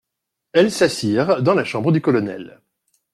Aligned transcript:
Elles 0.53 0.71
s'assirent 0.71 1.43
dans 1.43 1.53
la 1.53 1.63
chambre 1.63 1.91
du 1.91 2.01
colonel. 2.01 2.59